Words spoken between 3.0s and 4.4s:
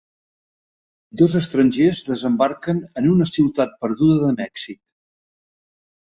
en una ciutat perduda de